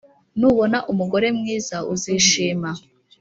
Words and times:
nubona 0.39 0.77
umugore 0.91 1.27
mwiza 1.37 1.77
uzishima, 1.93 2.69